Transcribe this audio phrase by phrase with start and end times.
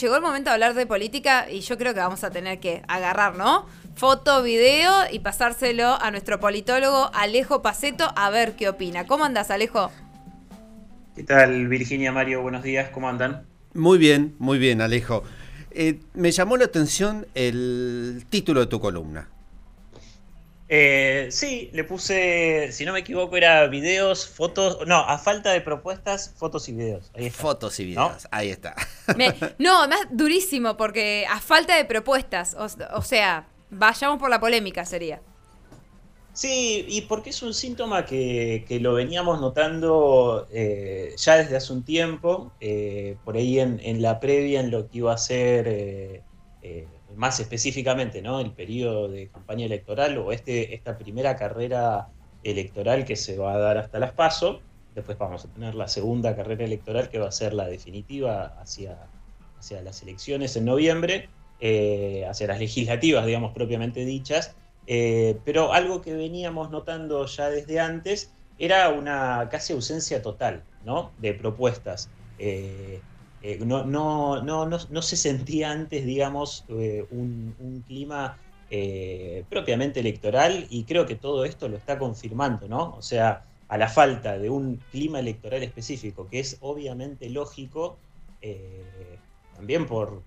[0.00, 2.80] Llegó el momento de hablar de política y yo creo que vamos a tener que
[2.88, 3.66] agarrar, ¿no?
[3.96, 9.06] Foto, video y pasárselo a nuestro politólogo Alejo Paceto a ver qué opina.
[9.06, 9.92] ¿Cómo andas, Alejo?
[11.14, 12.40] ¿Qué tal, Virginia, Mario?
[12.40, 13.44] Buenos días, ¿cómo andan?
[13.74, 15.22] Muy bien, muy bien, Alejo.
[15.70, 19.28] Eh, me llamó la atención el título de tu columna.
[20.68, 25.60] Eh, sí, le puse, si no me equivoco, era videos, fotos, no, a falta de
[25.60, 27.10] propuestas, fotos y videos.
[27.32, 28.74] Fotos y videos, ahí está.
[29.58, 35.20] no, además durísimo, porque a falta de propuestas, o, sea, vayamos por la polémica sería.
[36.32, 41.84] Sí, y porque es un síntoma que, lo veníamos notando eh, ya desde hace un
[41.84, 46.22] tiempo, eh, por ahí en, en, la previa, en lo que iba a ser eh,
[47.16, 48.40] más específicamente, ¿no?
[48.40, 52.08] El periodo de campaña electoral o este, esta primera carrera
[52.42, 54.60] electoral que se va a dar hasta las PASO.
[54.94, 58.98] Después vamos a tener la segunda carrera electoral que va a ser la definitiva hacia,
[59.58, 61.28] hacia las elecciones en noviembre,
[61.60, 64.54] eh, hacia las legislativas, digamos, propiamente dichas.
[64.86, 71.10] Eh, pero algo que veníamos notando ya desde antes era una casi ausencia total ¿no?
[71.18, 72.10] de propuestas.
[72.38, 73.00] Eh,
[73.46, 78.38] eh, no, no, no, no, se sentía antes, digamos, eh, un, clima
[78.70, 82.94] eh, propiamente electoral y creo que todo esto lo está confirmando, ¿no?
[82.96, 87.98] O sea, a la falta de un clima electoral específico, que es obviamente lógico,
[89.54, 90.22] también por,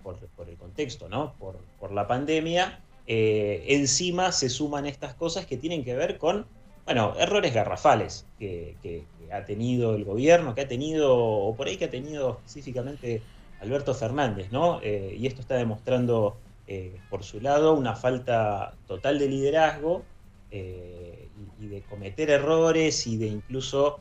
[0.48, 1.34] el contexto, ¿no?
[1.40, 6.46] Por, la pandemia, encima se suman estas cosas que tienen que ver con,
[6.88, 11.84] bueno, errores garrafales que, ha tenido el gobierno, que ha tenido, o por ahí que
[11.84, 13.22] ha tenido específicamente
[13.60, 14.80] Alberto Fernández, ¿no?
[14.82, 20.06] Eh, y esto está demostrando, eh, por su lado, una falta total de liderazgo
[20.50, 21.28] eh,
[21.60, 24.00] y, de cometer errores y de incluso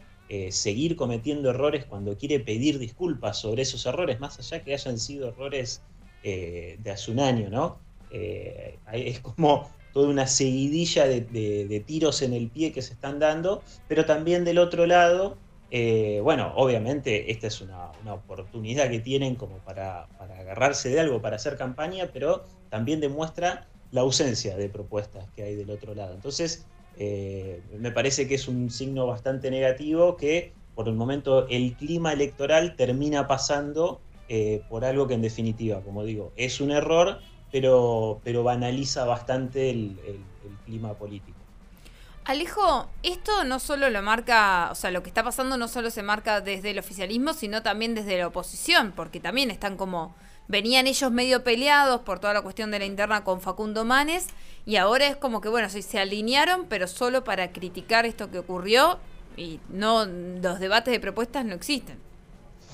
[0.50, 5.28] seguir cometiendo errores cuando quiere pedir disculpas sobre esos errores, más allá que hayan sido
[5.28, 5.82] errores
[6.22, 7.78] de hace un año, ¿no?
[8.10, 14.04] es como toda una seguidilla de, tiros en el pie que se están dando, pero
[14.04, 15.38] también del otro lado,
[15.70, 21.36] eh, bueno, obviamente esta es una, oportunidad que tienen como para, agarrarse de algo, para
[21.36, 26.12] hacer campaña, pero también demuestra la ausencia de propuestas que hay del otro lado.
[26.12, 26.66] Entonces,
[26.98, 32.12] eh, me parece que es un signo bastante negativo que por el momento el clima
[32.12, 37.20] electoral termina pasando eh, por algo que en definitiva, como digo, es un error,
[37.52, 39.96] pero, pero banaliza bastante el,
[40.64, 41.38] clima político.
[42.24, 46.02] Alejo, esto no solo lo marca, o sea, lo que está pasando no solo se
[46.02, 50.16] marca desde el oficialismo, sino también desde la oposición, porque también están como,
[50.48, 54.26] venían ellos medio peleados por toda la cuestión de la interna con Facundo Manes,
[54.64, 58.98] y ahora es como que, bueno, se alinearon, pero solo para criticar esto que ocurrió,
[59.36, 61.96] y no, los debates de propuestas no existen.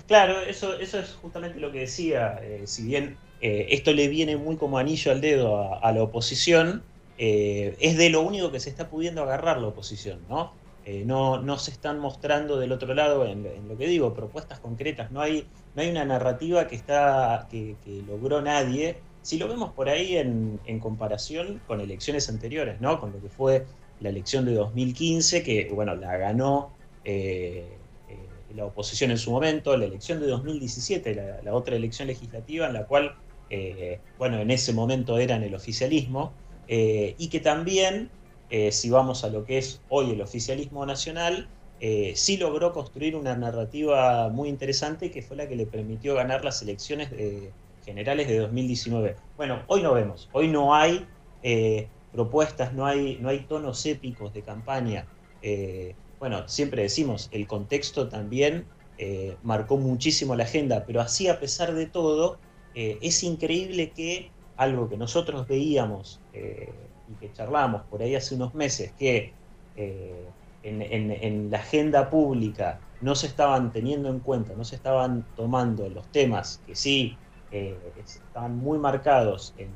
[0.06, 4.36] Claro, eso, eso es justamente lo que decía, eh, si bien eh, esto le viene
[4.36, 6.84] muy como anillo al dedo a, la oposición,
[7.18, 10.52] eh, es de lo único que se está pudiendo agarrar la oposición, ¿no?
[10.84, 15.10] Eh, no, no, se están mostrando del otro lado en, lo que digo, propuestas concretas,
[15.10, 17.76] no hay, no hay una narrativa que, está, que,
[18.06, 18.98] logró nadie.
[19.22, 23.00] Si lo vemos por ahí en, comparación con elecciones anteriores, ¿no?
[23.00, 23.66] Con lo que fue
[24.00, 26.72] la elección de 2015, que bueno, la ganó
[28.54, 32.86] la oposición en su momento, la elección de 2017, la otra elección legislativa en la
[32.86, 33.16] cual
[33.54, 36.32] eh, bueno, en ese momento eran el oficialismo,
[36.68, 38.08] eh, y que también,
[38.48, 41.48] eh, si vamos a lo que es hoy el oficialismo nacional,
[42.14, 46.62] sí logró construir una narrativa muy interesante que fue la que le permitió ganar las
[46.62, 47.10] elecciones
[47.84, 49.16] generales de 2019.
[49.36, 51.04] Bueno, hoy no vemos, hoy no hay
[52.12, 55.08] propuestas, no hay, no hay tonos épicos de campaña.
[56.20, 58.64] bueno, siempre decimos, el contexto también
[59.42, 62.38] marcó muchísimo la agenda, pero así a pesar de todo,
[62.74, 66.72] eh, es increíble que algo que nosotros veíamos eh,
[67.08, 69.34] y que charlamos por ahí hace unos meses, que
[69.74, 70.28] eh,
[70.62, 76.10] en, la agenda pública no se estaban teniendo en cuenta, no se estaban tomando los
[76.10, 77.18] temas que sí
[77.50, 79.70] estaban muy marcados en,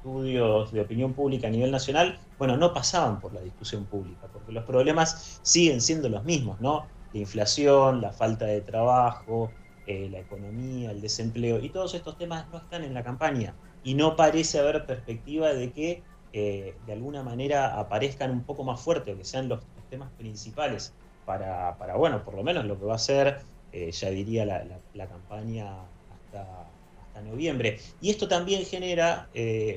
[0.00, 4.50] estudios de opinión pública a nivel nacional, bueno, no pasaban por la discusión pública, porque
[4.50, 6.86] los problemas siguen siendo los mismos, ¿no?
[7.12, 9.52] La inflación, la falta de trabajo,
[9.90, 13.56] eh, la economía, el desempleo, y todos estos temas no están en la campaña.
[13.82, 18.80] Y no parece haber perspectiva de que eh, de alguna manera aparezcan un poco más
[18.80, 19.58] fuertes, o que sean los,
[19.90, 20.94] temas principales
[21.26, 23.38] para, bueno, por lo menos lo que va a ser,
[23.72, 25.82] eh, ya diría, la, campaña
[26.12, 26.68] hasta,
[27.08, 27.80] hasta, noviembre.
[28.00, 29.28] Y esto también genera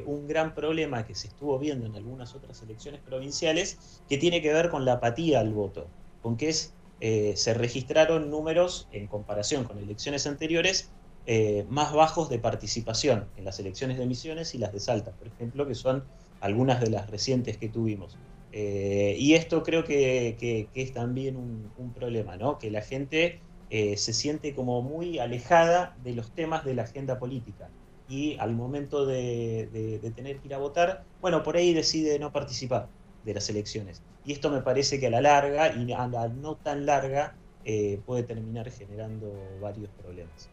[0.05, 4.53] un gran problema que se estuvo viendo en algunas otras elecciones provinciales, que tiene que
[4.53, 5.87] ver con la apatía al voto,
[6.21, 6.75] con que es
[7.05, 10.89] eh, se registraron números en comparación con elecciones anteriores
[11.25, 15.27] eh, más bajos de participación en las elecciones de Misiones y las de Salta, por
[15.27, 16.05] ejemplo, que son
[16.39, 18.17] algunas de las recientes que tuvimos.
[18.53, 22.57] Eh, y esto creo que, es también un, problema, ¿no?
[22.57, 27.69] que la gente se siente como muy alejada de los temas de la agenda política
[28.07, 32.87] y al momento de, tener que ir a votar, bueno, por ahí decide no participar
[33.25, 34.01] de las elecciones.
[34.25, 37.35] Y esto me parece que a la larga y a la no tan larga
[37.65, 40.49] eh, puede terminar generando varios problemas.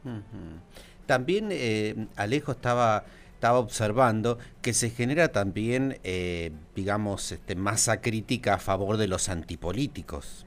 [1.06, 8.54] También eh, Alejo estaba, estaba observando que se genera también, eh, digamos, este, masa crítica
[8.54, 10.46] a favor de los antipolíticos.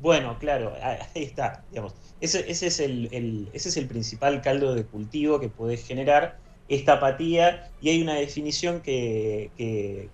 [0.00, 1.94] Bueno, claro, ahí está, digamos.
[2.20, 6.38] Ese, es el, ese es el principal caldo de cultivo que puede generar
[6.68, 9.50] esta apatía y hay una definición que,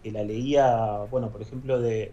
[0.04, 2.12] la leía, bueno, por ejemplo, de,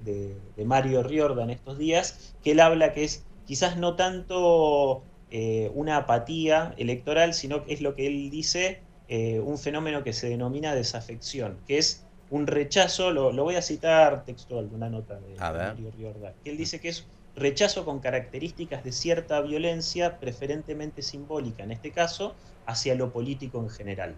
[0.56, 5.01] de, Mario Riorda en estos días, que él habla que es quizás no tanto
[5.31, 10.13] eh, una apatía electoral, sino que es lo que él dice, eh, un fenómeno que
[10.13, 15.36] se denomina desafección, que es un rechazo, lo, voy a citar textual, una nota de,
[15.38, 17.06] Mario Riorda, que él dice que es
[17.38, 22.36] rechazo con características de cierta violencia, preferentemente simbólica en este caso,
[22.66, 24.16] hacia lo político en general.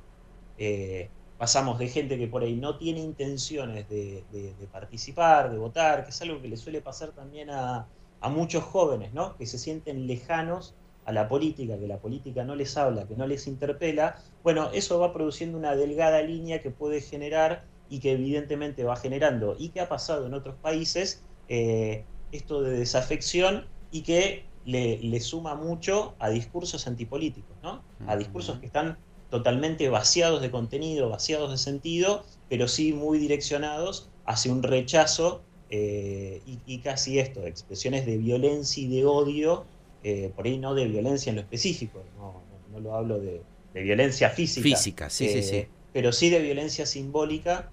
[0.57, 4.23] Eh, pasamos de gente que por ahí no tiene intenciones de,
[4.71, 7.87] participar, de votar, que es algo que le suele pasar también a,
[8.29, 9.37] muchos jóvenes, ¿no?
[9.37, 10.75] Que se sienten lejanos
[11.05, 14.99] a la política, que la política no les habla, que no les interpela, bueno, eso
[14.99, 19.79] va produciendo una delgada línea que puede generar y que evidentemente va generando, y que
[19.79, 26.29] ha pasado en otros países, eh, esto de desafección y que le, suma mucho a
[26.29, 27.81] discursos antipolíticos, ¿no?
[28.07, 28.97] A discursos que están
[29.29, 36.41] totalmente vaciados de contenido, vaciados de sentido, pero sí muy direccionados hacia un rechazo eh,
[36.65, 39.65] y, casi esto, expresiones de violencia y de odio,
[40.03, 43.41] eh, por ahí no de violencia en lo específico, no, lo hablo de,
[43.73, 44.63] violencia física.
[44.63, 45.55] Física, sí, sí, sí.
[45.57, 47.71] Eh, pero sí de violencia simbólica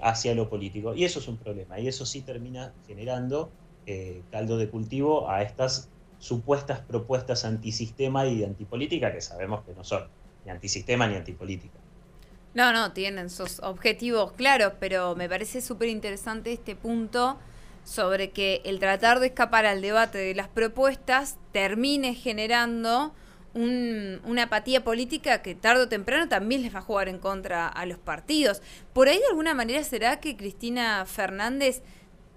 [0.00, 0.94] hacia lo político.
[0.94, 3.50] Y eso es un problema, y eso sí termina generando
[4.30, 10.08] caldo de cultivo a estas supuestas propuestas antisistema y antipolítica que sabemos que no son
[10.44, 11.78] ni antisistema ni antipolítica.
[12.54, 17.38] No, no, tienen sus objetivos claros, pero me parece súper interesante este punto
[17.84, 23.14] sobre que el tratar de escapar al debate de las propuestas termine generando
[23.54, 27.84] una apatía política que tarde o temprano también les va a jugar en contra a
[27.84, 28.62] los partidos.
[28.94, 31.82] Por ahí de alguna manera será que Cristina Fernández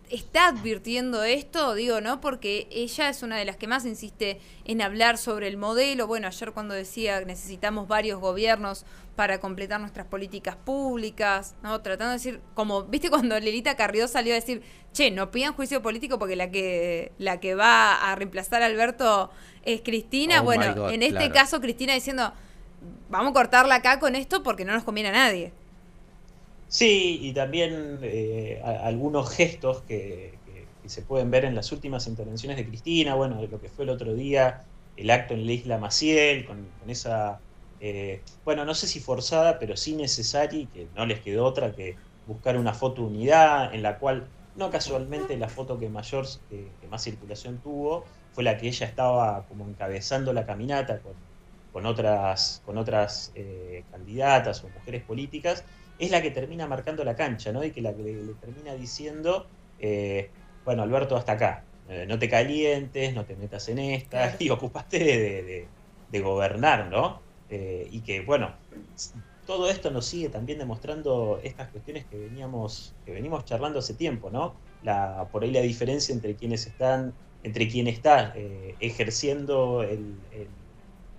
[0.10, 2.22] está advirtiendo esto, digo, ¿no?
[2.22, 6.07] Porque ella es una de las que más insiste en hablar sobre el modelo.
[6.07, 8.86] Bueno, ayer cuando decía que necesitamos varios gobiernos
[9.16, 11.81] para completar nuestras políticas públicas, ¿no?
[11.81, 14.62] Tratando de decir, como, ¿viste cuando Lelita Carrió salió a decir,
[14.94, 19.31] che, no pidan juicio político porque la que, la que va a reemplazar a Alberto
[19.63, 20.42] es Cristina?
[20.42, 22.34] Oh bueno, en este caso Cristina diciendo,
[23.10, 25.54] vamos a cortarla acá con esto porque no nos conviene a nadie.
[26.75, 30.38] Sí, y también eh, algunos gestos que,
[30.86, 34.13] se pueden ver en las últimas intervenciones de Cristina, bueno, lo que fue el otro
[34.13, 34.68] día,
[34.98, 37.39] el acto en la isla Maciel, con, esa,
[37.80, 41.74] eh, bueno, no sé si forzada, pero sí necesaria y que no les quedó otra
[41.74, 41.95] que
[42.25, 47.04] buscar una foto unidad en la cual, no casualmente, la foto que mayor, que, más
[47.04, 51.16] circulación tuvo fue la que ella estaba como encabezando la caminata con,
[51.72, 55.63] con otras, con otras eh, candidatas o mujeres políticas
[56.00, 57.64] es la que termina marcando la cancha, ¿no?
[57.64, 59.48] Y que la que le, termina diciendo,
[59.80, 60.30] eh,
[60.64, 65.00] bueno, Alberto, hasta acá, eh, no te calientes, no te metas en esta, y ocupaste
[65.00, 65.68] de,
[66.22, 67.20] gobernar, ¿no?
[67.50, 68.54] Eh, y que, bueno,
[69.46, 74.30] todo esto nos sigue también demostrando estas cuestiones que veníamos, que venimos charlando hace tiempo,
[74.30, 74.56] ¿no?
[74.82, 78.34] La, por ahí la diferencia entre quienes están, entre quien está
[78.80, 79.86] ejerciendo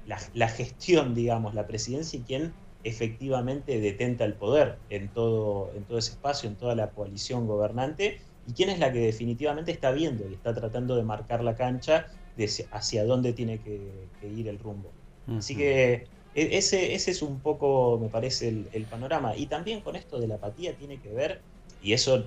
[0.07, 2.55] la, la, gestión, digamos, la presidencia y quien
[2.87, 8.21] efectivamente detenta el poder en todo, en todo ese espacio, en toda la coalición gobernante,
[8.47, 12.07] y quién es la que definitivamente está viendo y está tratando de marcar la cancha
[12.37, 13.81] de hacia dónde tiene que,
[14.25, 14.93] ir el rumbo.
[15.37, 19.37] Así que e, ese, ese es un poco, me parece, el, panorama.
[19.37, 21.41] Y también con esto de la apatía tiene que ver,
[21.83, 22.25] y eso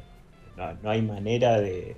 [0.58, 1.96] no, hay manera de,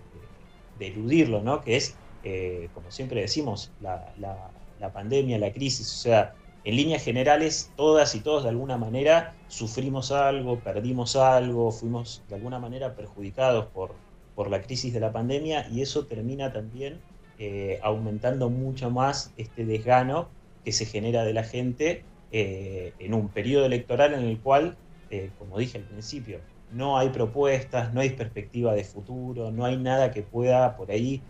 [0.79, 1.61] eludirlo, ¿no?
[1.61, 6.75] Que es, eh, como siempre decimos, la, la, la pandemia, la crisis, o sea, en
[6.75, 12.59] líneas generales, todas y todos de alguna manera sufrimos algo, perdimos algo, fuimos de alguna
[12.59, 13.95] manera perjudicados por,
[14.35, 17.01] por la crisis de la pandemia y eso termina también
[17.39, 20.29] eh, aumentando mucho más este desgano
[20.63, 24.77] que se genera de la gente eh, en un periodo electoral en el cual,
[25.09, 26.39] eh, como dije al principio,
[26.69, 31.21] no hay propuestas, no hay perspectiva de futuro, no hay nada que pueda por ahí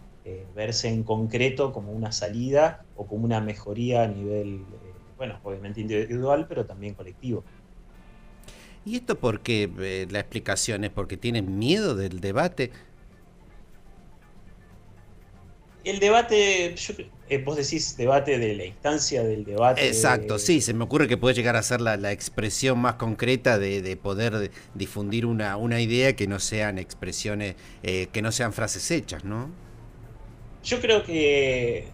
[0.54, 4.68] verse en concreto como una salida o como una mejoría a nivel
[5.22, 7.44] bueno, obviamente individual, pero también colectivo.
[8.84, 9.70] ¿Y esto por qué?
[9.80, 12.72] Eh, la explicación es porque tienen miedo del debate.
[15.84, 16.74] El debate,
[17.30, 19.86] eh, vos decís debate de la instancia del debate.
[19.86, 23.96] Exacto, sí, se me ocurre que puede llegar a ser la, expresión más concreta de,
[23.98, 29.24] poder difundir una, una, idea que no sean expresiones, eh, que no sean frases hechas,
[29.24, 29.52] ¿no?
[30.64, 31.90] Yo creo que,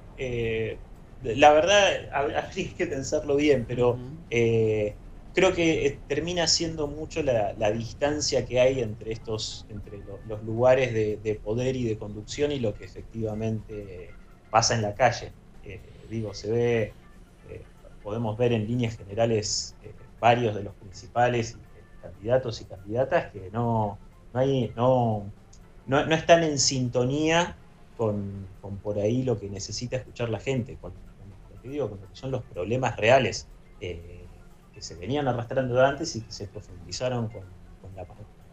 [1.23, 3.97] la verdad, habría que pensarlo bien, pero
[5.37, 10.91] creo que eh, termina siendo mucho la, distancia que hay entre estos, entre los lugares
[10.95, 14.09] de, poder y de conducción y lo que efectivamente
[14.49, 15.31] pasa en la calle.
[15.63, 16.81] Eh, digo, se ve,
[17.51, 17.61] eh,
[18.01, 19.75] podemos ver en líneas generales
[20.19, 21.55] varios de los principales
[22.01, 23.99] candidatos y candidatas que no,
[24.33, 25.23] no, hay, no,
[25.85, 27.55] no, están en sintonía
[27.95, 28.47] con,
[28.81, 30.93] por ahí lo que necesita escuchar la gente, con,
[31.67, 33.47] digo, con que son los problemas reales
[34.77, 37.43] que se venían arrastrando antes y que se profundizaron con,
[37.95, 38.05] la,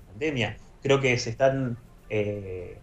[0.07, 0.57] pandemia.
[0.83, 1.77] Creo que se están,
[2.09, 2.79] eh,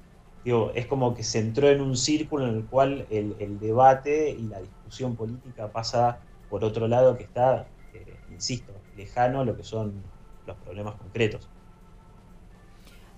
[0.45, 4.43] digo, es como que se entró en un círculo en el cual el, debate y
[4.43, 6.19] la discusión política pasa
[6.51, 10.03] por otro lado que está, eh, insisto, lejano a lo que son
[10.45, 11.49] los problemas concretos.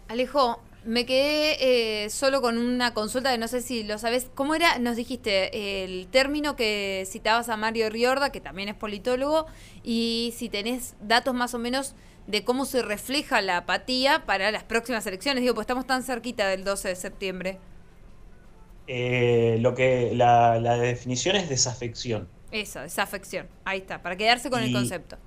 [0.08, 4.28] Alejo, me quedé eh, solo con una consulta que no sé si lo sabes.
[4.36, 4.80] ¿Cómo era?
[4.80, 9.46] Nos dijiste el término que citabas a Mario Riorda, que también es politólogo,
[9.84, 11.96] y si tenés datos más o menos
[12.28, 15.42] de cómo se refleja la apatía para las próximas elecciones.
[15.42, 17.60] Digo, pues estamos tan cerquita del 12 de septiembre.
[18.88, 22.28] Eh, lo que la, definición es desafección.
[22.52, 23.48] Eso, desafección.
[23.66, 25.18] Ahí está, para quedarse con el concepto.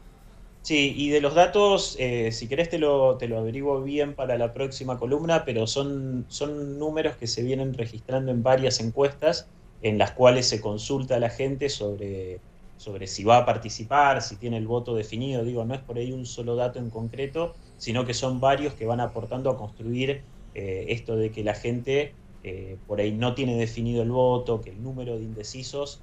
[0.67, 4.37] Sí, y de los datos, eh, si querés te lo, te lo averiguo bien para
[4.37, 9.49] la próxima columna, pero son, son números que se vienen registrando en varias encuestas
[9.81, 12.43] en las cuales se consulta a la gente sobre,
[12.75, 15.45] sobre si va a participar, si tiene el voto definido.
[15.45, 18.87] Digo, no es por ahí un solo dato en concreto, sino que son varios que
[18.87, 23.57] van aportando a construir eh, esto de que la gente eh, por ahí no tiene
[23.57, 26.03] definido el voto, que el número de indecisos,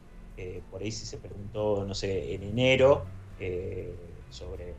[0.69, 3.11] por ahí si se preguntó, no sé, en enero,
[4.33, 4.73] sobre,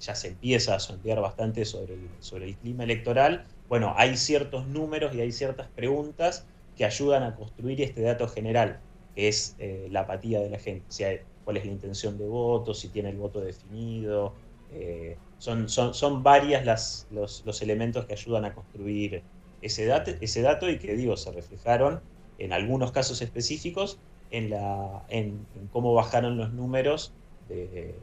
[0.00, 4.66] ya se empieza a sondear bastante sobre el, sobre el clima electoral, bueno, hay ciertos
[4.66, 6.44] números y hay ciertas preguntas
[6.76, 8.80] que ayudan a construir este dato general,
[9.14, 12.88] que es eh, la apatía de la gente, cuál es la intención de voto, si
[12.88, 14.34] tiene el voto definido.
[14.72, 19.22] Eh, son, son, son varias las, los, los, elementos que ayudan a construir
[19.62, 22.00] ese, dato, ese dato y que, digo, se reflejaron
[22.38, 23.98] en algunos casos específicos
[24.32, 27.12] en, la, en, en cómo bajaron los números
[27.48, 27.94] de,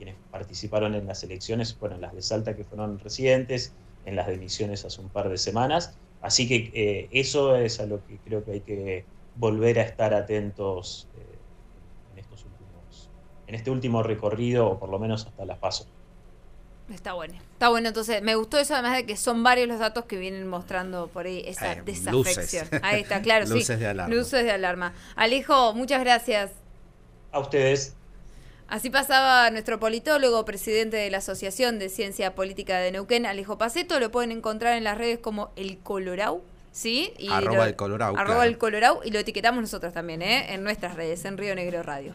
[0.00, 3.74] quienes participaron en las elecciones, bueno, las de Salta que fueron residentes,
[4.06, 5.92] en las de Misiones hace un par de semanas.
[6.22, 9.04] Así que eh, eso es a lo que creo que hay que
[9.36, 13.10] volver a estar atentos eh, en, estos últimos,
[13.46, 15.86] en este último recorrido, o por lo menos hasta las pasos.
[16.90, 17.34] Está bueno.
[17.34, 20.48] Está bueno, entonces me gustó eso, además de que son varios los datos que vienen
[20.48, 22.66] mostrando por ahí esa eh, desafección.
[22.82, 24.14] Ahí está, claro, luces de alarma.
[24.14, 24.94] Luces de alarma.
[25.14, 26.52] Alejo, muchas gracias.
[27.32, 27.94] A ustedes.
[28.70, 33.98] Así pasaba nuestro politólogo, presidente de la Asociación de Ciencia Política de Neuquén, Alejo Paceto.
[33.98, 36.40] Lo pueden encontrar en las redes como El Colorau.
[36.70, 37.12] ¿Sí?
[37.18, 38.16] Y arroba el Colorau.
[38.16, 40.54] Arroba el Colorau y lo etiquetamos nosotros también, ¿eh?
[40.54, 42.14] En nuestras redes, en Río Negro Radio.